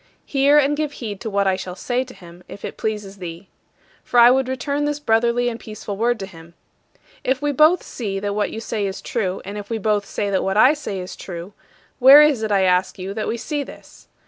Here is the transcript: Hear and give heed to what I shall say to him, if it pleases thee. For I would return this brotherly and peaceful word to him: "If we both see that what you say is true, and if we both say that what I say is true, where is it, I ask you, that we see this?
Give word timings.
Hear 0.25 0.57
and 0.57 0.75
give 0.75 0.93
heed 0.93 1.21
to 1.21 1.29
what 1.29 1.45
I 1.45 1.55
shall 1.55 1.75
say 1.75 2.03
to 2.05 2.15
him, 2.15 2.41
if 2.47 2.65
it 2.65 2.75
pleases 2.75 3.17
thee. 3.17 3.49
For 4.03 4.19
I 4.19 4.31
would 4.31 4.47
return 4.47 4.85
this 4.85 4.99
brotherly 4.99 5.47
and 5.47 5.59
peaceful 5.59 5.95
word 5.95 6.19
to 6.21 6.25
him: 6.25 6.55
"If 7.23 7.39
we 7.39 7.51
both 7.51 7.83
see 7.83 8.19
that 8.19 8.33
what 8.33 8.49
you 8.49 8.59
say 8.59 8.87
is 8.87 8.99
true, 8.99 9.43
and 9.45 9.59
if 9.59 9.69
we 9.69 9.77
both 9.77 10.07
say 10.07 10.31
that 10.31 10.43
what 10.43 10.57
I 10.57 10.73
say 10.73 10.97
is 10.99 11.15
true, 11.15 11.53
where 11.99 12.23
is 12.23 12.41
it, 12.41 12.51
I 12.51 12.63
ask 12.63 12.97
you, 12.97 13.13
that 13.13 13.27
we 13.27 13.37
see 13.37 13.61
this? 13.61 14.07